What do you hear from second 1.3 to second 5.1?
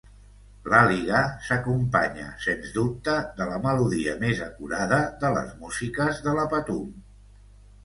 s'acompanya, sens dubte, de la melodia més acurada